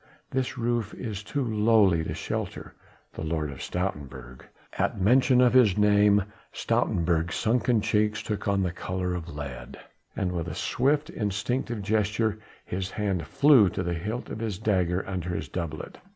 [0.31, 2.73] this roof is too lowly to shelter
[3.13, 4.41] the Lord of Stoutenburg."
[4.73, 9.79] At mention of his name Stoutenburg's sunken cheeks took on the colour of lead,
[10.15, 15.07] and with a swift, instinctive gesture, his hand flew to the hilt of the dagger
[15.07, 15.99] under his doublet.